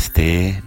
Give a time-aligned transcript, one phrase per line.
[0.00, 0.62] Namastê.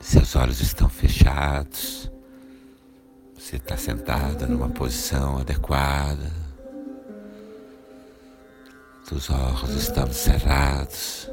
[0.00, 2.10] Seus olhos estão fechados.
[3.34, 6.47] Você está sentado numa posição adequada.
[9.10, 11.30] Os olhos estão cerrados.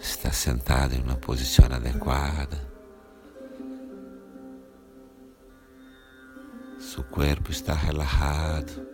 [0.00, 2.60] Está sentado em uma posição adequada.
[6.78, 8.86] Seu corpo está relaxado.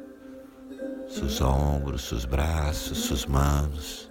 [1.09, 4.11] Seus ombros, seus braços, suas mãos.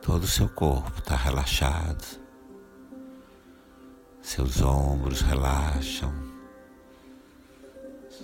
[0.00, 2.26] Todo o seu corpo está relaxado.
[4.22, 6.12] Seus ombros relaxam,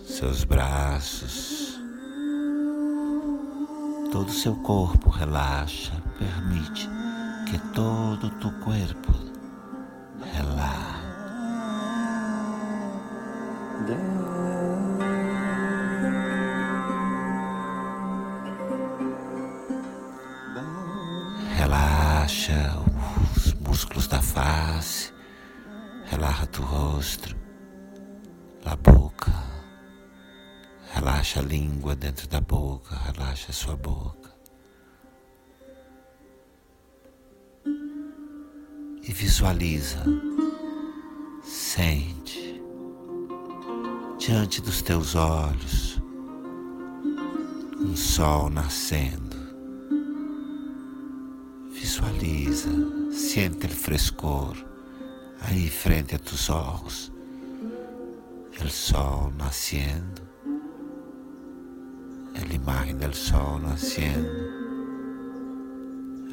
[0.05, 1.81] seus braços,
[4.13, 5.93] todo o seu corpo relaxa.
[6.19, 6.87] Permite
[7.49, 9.15] que todo o teu corpo
[10.35, 11.03] relaxe.
[21.57, 22.79] Relaxa
[23.35, 25.13] os músculos da face,
[26.11, 27.35] relaxa tu rosto,
[28.67, 29.02] a boca,
[31.23, 34.35] relaxa a língua dentro da boca, relaxa a sua boca.
[39.05, 40.03] E visualiza,
[41.45, 42.61] sente
[44.19, 46.01] diante dos teus olhos
[47.79, 49.37] um sol nascendo.
[51.73, 52.71] Visualiza,
[53.13, 54.57] sente o frescor
[55.41, 57.13] ahí frente a tus ojos,
[58.61, 60.32] el sol naciendo,
[62.41, 64.29] la imagen del sol naciendo,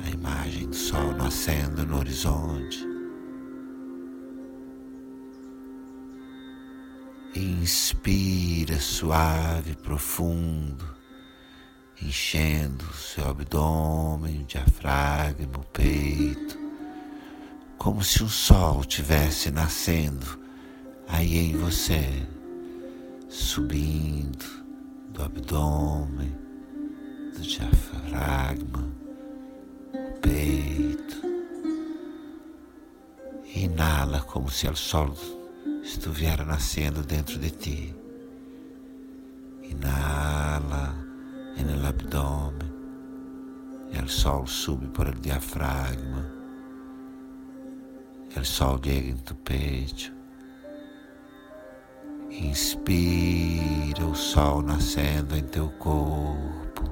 [0.04, 2.88] a imagem do sol nascendo no horizonte.
[7.36, 10.86] Inspira suave, profundo,
[12.02, 16.60] enchendo seu abdômen, diafragma, o peito
[17.80, 20.38] como se um sol tivesse nascendo
[21.08, 22.28] aí em você,
[23.30, 24.59] subindo
[25.10, 26.36] do abdômen,
[27.36, 28.88] do diafragma,
[29.94, 31.22] o peito.
[33.56, 35.16] Inala como se o sol
[35.84, 37.96] estivesse nascendo dentro de ti.
[39.64, 40.96] Inala
[41.58, 42.70] no abdômen
[43.92, 46.40] e o sol sube por el diafragma
[48.36, 50.19] El sol llega en tu pecho.
[52.42, 56.90] Inspira o sol nascendo em teu corpo.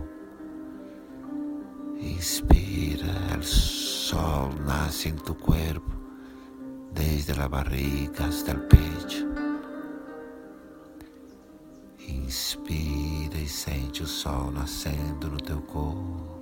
[2.02, 5.90] Inspira, el sol nasce em tu corpo,
[6.92, 9.26] desde la barriga hasta el pecho.
[12.10, 16.42] Inspira e sente o sol nascendo no teu corpo.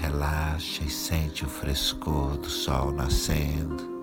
[0.00, 3.99] Relaxa e sente o frescor do sol nascendo,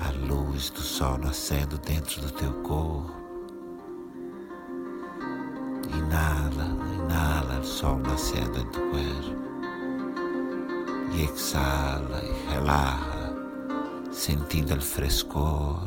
[0.00, 3.14] a luz do sol nascendo dentro do teu corpo.
[5.96, 9.40] Inala, inala o sol nascendo em teu corpo.
[11.12, 13.34] E exala e relaxa,
[14.10, 15.86] sentindo o frescor,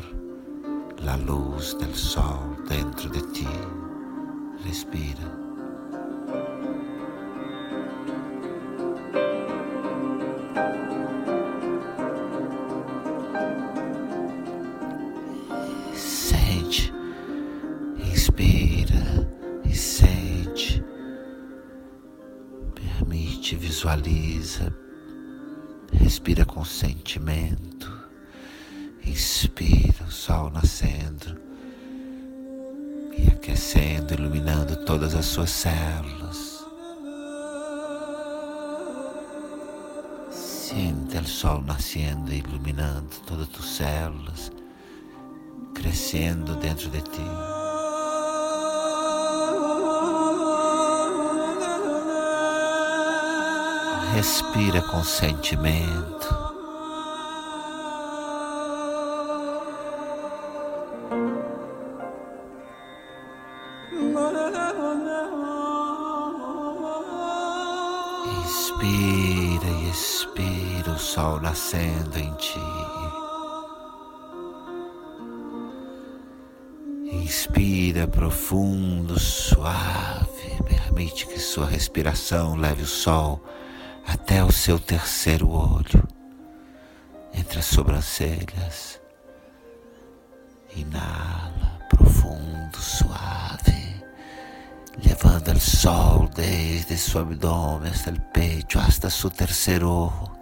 [1.08, 3.48] a luz do sol dentro de ti.
[4.64, 5.43] Respira.
[22.74, 24.74] Permite, visualiza,
[25.92, 27.92] respira com sentimento,
[29.06, 31.38] inspira o sol nascendo.
[33.18, 36.66] E aquecendo, iluminando todas as suas células.
[40.32, 44.52] Sinta o sol nascendo e iluminando todas as tuas células,
[45.74, 47.63] crescendo dentro de ti.
[54.14, 56.28] Respira com sentimento.
[68.40, 72.60] Inspira e expira o sol nascendo em ti.
[77.12, 80.24] Inspira profundo, suave,
[80.68, 83.42] Permite que sua respiração leve o sol
[84.14, 86.08] até o seu terceiro olho,
[87.34, 89.02] entre as sobrancelhas.
[90.76, 94.04] Inala profundo, suave,
[95.04, 100.38] levando o sol desde su abdomen hasta el pecho, hasta su tercer ojo.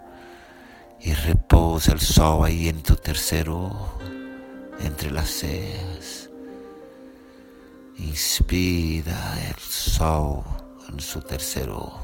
[1.00, 3.98] Y reposa el sol ahí en tu tercer ojo,
[4.80, 6.30] entre las cejas.
[7.98, 10.44] Inspira el sol
[10.88, 12.01] en su tercer ojo.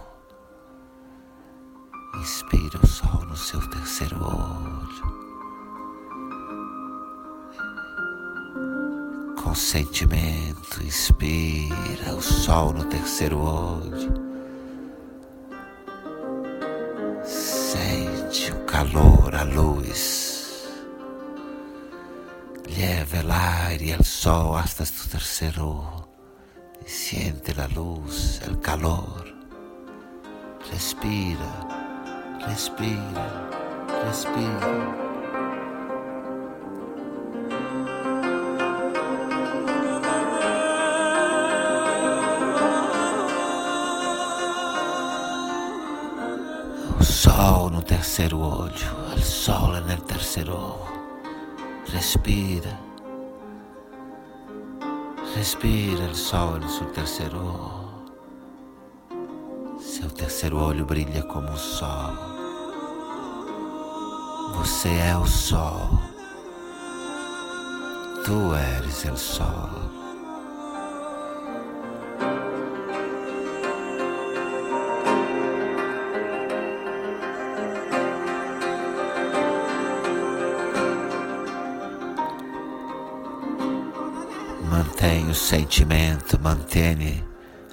[2.15, 5.19] Inspira o sol no seu terceiro olho.
[9.43, 14.13] Com sentimento, inspira o sol no terceiro olho.
[17.25, 20.67] Sente o calor, a luz.
[22.67, 26.09] Lleva el aire y el sol hasta tu tercer ojo
[26.85, 29.25] y siente la luz, el calor.
[30.71, 31.88] Respira.
[32.47, 33.49] Respira,
[34.05, 34.99] respira.
[46.99, 48.73] O sol no terceiro olho,
[49.17, 50.79] o sol é no terceiro.
[51.93, 52.79] Respira.
[55.35, 57.78] Respira o sol no terceiro olho.
[59.99, 62.13] Seu terceiro olho brilha como o sol.
[64.55, 65.91] Você é o sol.
[68.25, 69.69] Tu eres o sol.
[84.71, 87.25] Mantém o sentimento, mantém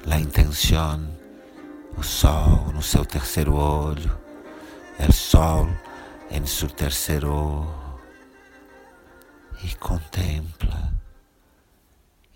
[0.09, 1.14] a intenção
[1.97, 4.17] o sol no seu terceiro olho,
[4.99, 5.67] o sol
[6.29, 7.85] em seu terceiro olho,
[9.63, 10.93] e contempla,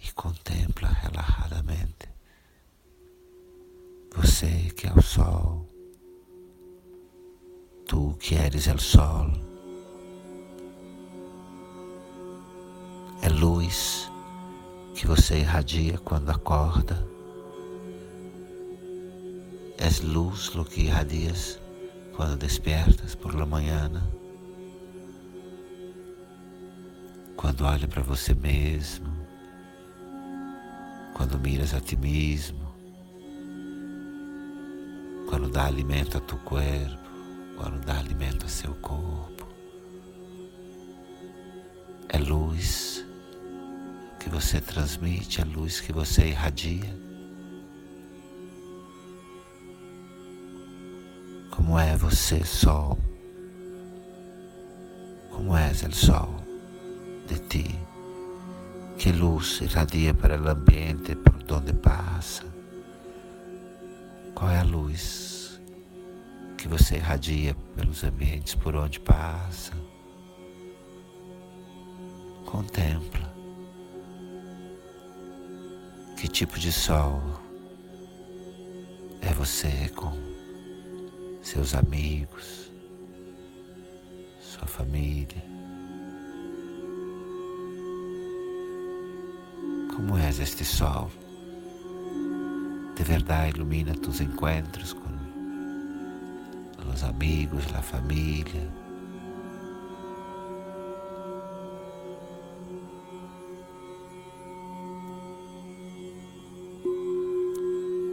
[0.01, 2.09] e contempla relaxadamente.
[4.15, 5.67] Você que é o sol,
[7.85, 9.27] tu que eres o sol,
[13.21, 14.09] é luz
[14.95, 17.18] que você irradia quando acorda
[19.89, 21.59] Es luz lo que irradias
[22.15, 23.89] quando despiertas por la manhã.
[27.35, 29.11] Quando olha para você mesmo,
[31.15, 32.71] quando miras a ti mesmo,
[35.27, 37.09] quando dá alimento a tu corpo,
[37.57, 39.47] quando dá alimento a seu corpo.
[42.09, 43.03] É luz
[44.19, 47.08] que você transmite, é luz que você irradia.
[51.59, 52.97] Como é você, sol?
[55.29, 56.33] Como és o sol
[57.27, 57.79] de ti?
[58.97, 62.45] Que luz irradia para o ambiente por onde passa?
[64.33, 65.59] Qual é a luz
[66.57, 69.73] que você irradia pelos ambientes por onde passa?
[72.45, 73.33] Contempla.
[76.15, 77.21] Que tipo de sol
[79.21, 80.38] é você com
[81.49, 82.71] seus amigos,
[84.39, 85.43] sua família.
[89.95, 91.09] Como és este sol?
[92.95, 95.09] De verdade ilumina tus encontros com
[96.93, 98.69] os amigos, a família.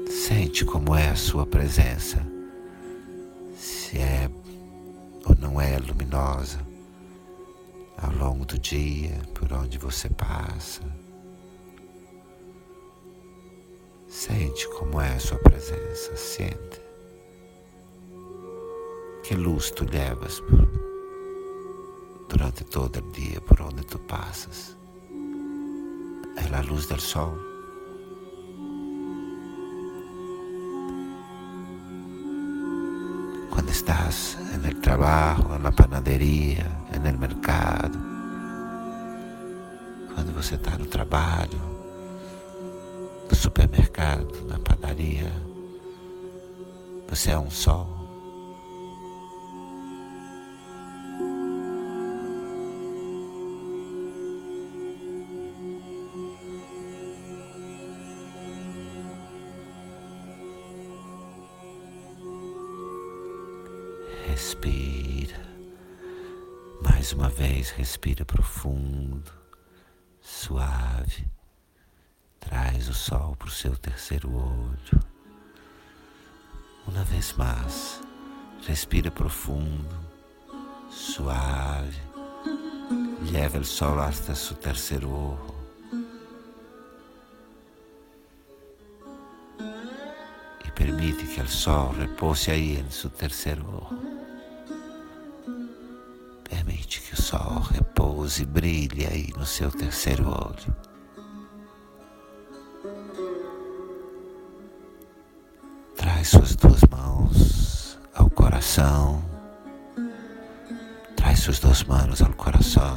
[0.08, 2.35] Sente como é a sua presença
[5.60, 6.58] é luminosa
[7.98, 10.82] ao longo do dia, por onde você passa.
[14.08, 16.80] Sente como é a sua presença, sente.
[19.22, 20.42] Que luz tu levas
[22.28, 24.76] durante todo o dia por onde tu passas.
[26.36, 27.55] É a luz do sol.
[34.08, 37.98] Estás en el trabajo, en la panadería, en el mercado,
[40.14, 41.58] quando você está no trabalho,
[43.28, 45.32] no supermercado, na padaria,
[47.08, 47.95] você é um sol.
[64.28, 65.40] Respira.
[66.82, 69.32] Mais uma vez, respira profundo,
[70.20, 71.26] suave.
[72.40, 75.00] Traz o sol para o seu terceiro olho.
[76.86, 78.00] Uma vez mais,
[78.66, 79.96] respira profundo,
[80.90, 82.00] suave.
[83.30, 85.55] Leva o sol hasta seu terceiro olho.
[90.86, 93.98] Permite que o sol repose aí em seu terceiro olho.
[96.48, 100.76] Permite que o sol repouse e brilhe aí no seu terceiro olho.
[105.96, 109.24] Traz suas duas mãos ao coração.
[111.16, 112.96] Traz suas duas mãos ao coração.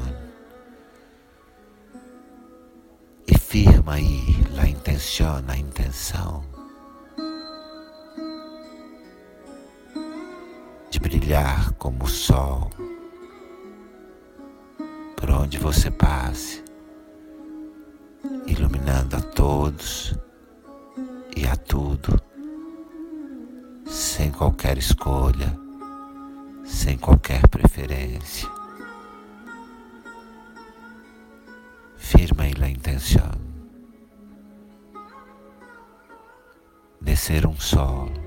[3.28, 4.22] E firma aí
[4.60, 6.59] a intenção, a intenção
[11.30, 12.72] brilhar como o sol
[15.16, 16.64] por onde você passe,
[18.48, 20.18] iluminando a todos
[21.38, 22.20] e a tudo
[23.86, 25.56] sem qualquer escolha,
[26.66, 28.50] sem qualquer preferência.
[31.96, 33.32] Firma aí a intenção
[37.00, 38.19] de ser um sol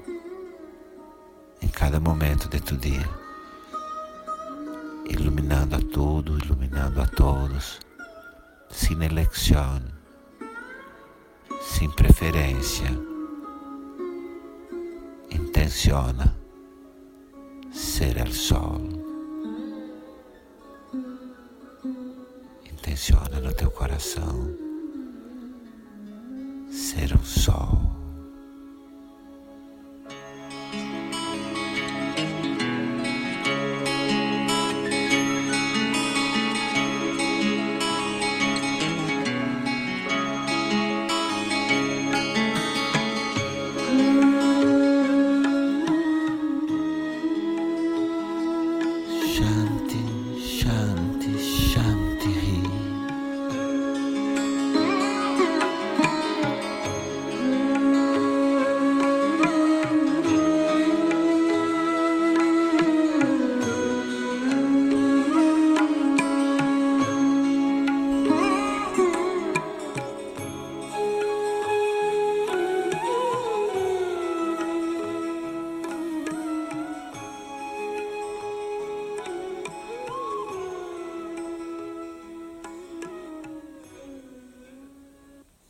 [1.63, 3.09] em cada momento de tu dia,
[5.09, 7.81] iluminando a tudo, iluminando a todos,
[8.71, 9.81] sem eleição,
[11.61, 12.91] sem preferência
[15.63, 16.35] intenciona
[17.73, 18.81] ser el sol.
[22.71, 24.51] Intenciona no teu coração
[26.71, 27.92] ser um sol.